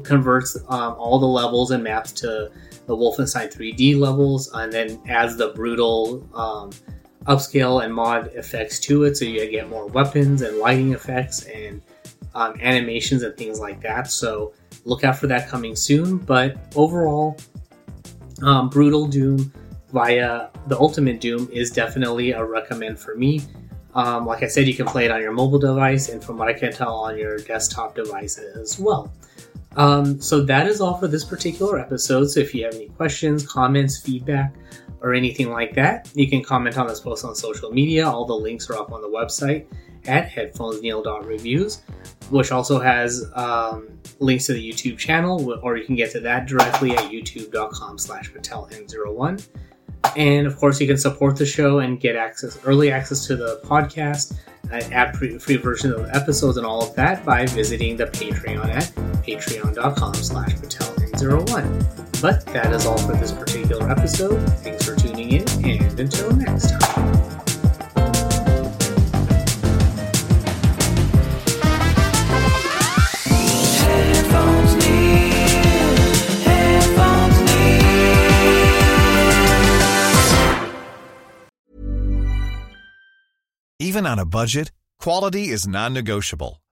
converts 0.03 0.55
um, 0.69 0.95
all 0.97 1.19
the 1.19 1.27
levels 1.27 1.71
and 1.71 1.83
maps 1.83 2.11
to 2.13 2.51
the 2.85 2.95
Wolfenstein 2.95 3.53
3D 3.53 3.99
levels, 3.99 4.49
and 4.53 4.71
then 4.71 4.99
adds 5.07 5.37
the 5.37 5.49
brutal 5.49 6.27
um, 6.33 6.71
upscale 7.25 7.83
and 7.83 7.93
mod 7.93 8.27
effects 8.33 8.79
to 8.81 9.03
it, 9.03 9.17
so 9.17 9.25
you 9.25 9.49
get 9.49 9.69
more 9.69 9.88
weapons 9.88 10.41
and 10.41 10.57
lighting 10.57 10.93
effects 10.93 11.43
and 11.43 11.81
um, 12.36 12.55
animations 12.62 13.23
and 13.23 13.36
things 13.38 13.59
like 13.59 13.81
that. 13.81 14.09
So 14.09 14.53
look 14.86 15.03
out 15.03 15.17
for 15.17 15.27
that 15.27 15.47
coming 15.47 15.75
soon. 15.75 16.17
But 16.17 16.57
overall, 16.75 17.38
um, 18.41 18.69
Brutal 18.69 19.07
Doom 19.07 19.51
via 19.91 20.49
the 20.67 20.77
Ultimate 20.77 21.21
Doom 21.21 21.47
is 21.51 21.71
definitely 21.71 22.31
a 22.31 22.43
recommend 22.43 22.99
for 22.99 23.15
me. 23.15 23.41
Um, 23.95 24.25
like 24.25 24.41
I 24.41 24.47
said, 24.47 24.67
you 24.67 24.73
can 24.73 24.88
play 24.88 25.05
it 25.05 25.12
on 25.12 25.21
your 25.21 25.33
mobile 25.33 25.59
device, 25.59 26.09
and 26.09 26.23
from 26.23 26.38
what 26.38 26.47
I 26.47 26.53
can 26.53 26.73
tell, 26.73 26.95
on 26.95 27.17
your 27.17 27.38
desktop 27.38 27.95
device 27.95 28.39
as 28.39 28.79
well. 28.79 29.13
Um, 29.75 30.19
so 30.19 30.43
that 30.45 30.67
is 30.67 30.81
all 30.81 30.97
for 30.97 31.07
this 31.07 31.23
particular 31.23 31.79
episode. 31.79 32.25
So 32.25 32.39
if 32.39 32.53
you 32.55 32.65
have 32.65 32.73
any 32.73 32.89
questions, 32.89 33.45
comments, 33.45 33.99
feedback, 33.99 34.55
or 35.03 35.13
anything 35.13 35.51
like 35.51 35.75
that, 35.75 36.09
you 36.15 36.27
can 36.27 36.41
comment 36.41 36.77
on 36.77 36.87
this 36.87 37.01
post 37.01 37.25
on 37.25 37.35
social 37.35 37.71
media. 37.71 38.09
All 38.09 38.25
the 38.25 38.33
links 38.33 38.69
are 38.69 38.75
up 38.75 38.91
on 38.91 39.01
the 39.01 39.09
website 39.09 39.67
at 40.07 40.29
headphonesneil.reviews, 40.29 41.81
which 42.29 42.51
also 42.51 42.79
has 42.79 43.29
um, 43.35 43.89
links 44.19 44.45
to 44.47 44.53
the 44.53 44.71
YouTube 44.71 44.97
channel, 44.97 45.59
or 45.61 45.77
you 45.77 45.85
can 45.85 45.95
get 45.95 46.11
to 46.11 46.19
that 46.21 46.47
directly 46.47 46.91
at 46.91 47.11
youtube.com 47.11 47.97
slash 47.97 48.31
pateln01. 48.31 49.45
And 50.15 50.47
of 50.47 50.57
course, 50.57 50.79
you 50.81 50.87
can 50.87 50.97
support 50.97 51.37
the 51.37 51.45
show 51.45 51.79
and 51.79 51.99
get 51.99 52.15
access, 52.15 52.57
early 52.65 52.91
access 52.91 53.25
to 53.27 53.35
the 53.35 53.61
podcast, 53.63 54.37
uh, 54.71 54.81
ad 54.91 55.17
free 55.17 55.57
versions 55.57 55.93
of 55.93 56.07
the 56.07 56.15
episodes, 56.15 56.57
and 56.57 56.65
all 56.65 56.83
of 56.83 56.95
that 56.95 57.25
by 57.25 57.45
visiting 57.47 57.97
the 57.97 58.05
Patreon 58.05 58.67
at 58.67 58.83
patreon.com 59.23 60.13
slash 60.15 60.53
pateln01. 60.55 62.12
But 62.23 62.45
that 62.53 62.71
is 62.71 62.86
all 62.86 62.97
for 62.97 63.12
this 63.17 63.33
particular 63.33 63.91
episode. 63.91 64.39
Thanks 64.59 64.86
for 64.86 64.95
tuning 64.95 65.29
in, 65.29 65.65
and 65.65 65.99
until 65.99 66.31
next 66.31 66.71
time. 66.71 67.19
Even 83.79 84.07
on 84.07 84.17
a 84.17 84.25
budget, 84.25 84.71
quality 84.97 85.49
is 85.49 85.67
non-negotiable. 85.67 86.62